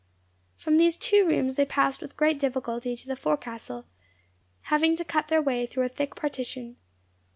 [0.57, 3.85] From these two rooms they passed with great difficulty to the forecastle,
[4.61, 6.77] having to cut their way through a thick partition.